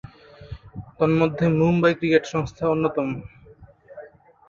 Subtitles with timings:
[0.99, 3.07] তন্মধ্যে মুম্বই ক্রিকেট সংস্থা অন্যতম।